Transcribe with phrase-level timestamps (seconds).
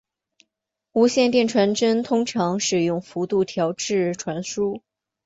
[0.93, 4.81] 无线电传真通常使用幅度调制传输。